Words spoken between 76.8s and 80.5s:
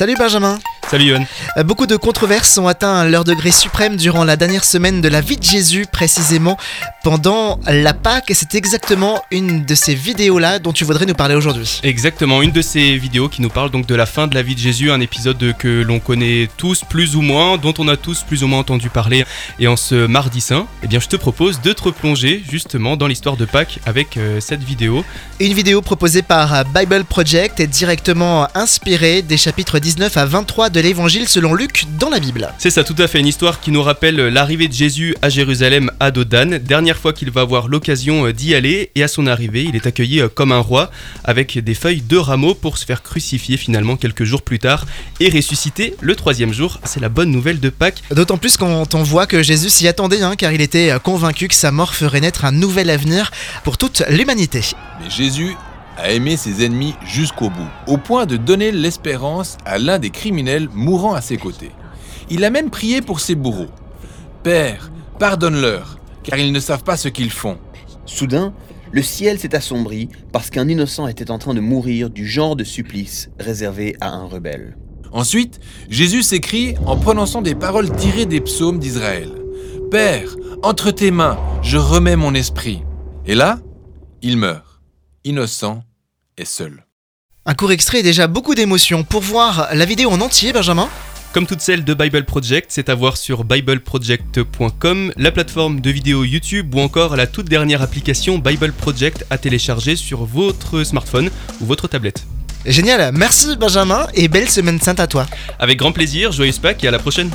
en prononçant des paroles tirées des psaumes d'Israël. Père,